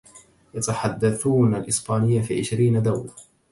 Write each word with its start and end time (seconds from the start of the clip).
يتحدثون 0.53 1.55
الإسبانية 1.55 2.21
في 2.21 2.39
عشرين 2.39 2.83
دولة. 2.83 3.11